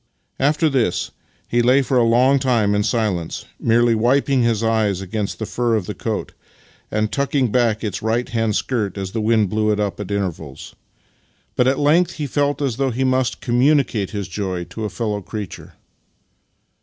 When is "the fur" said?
5.37-5.75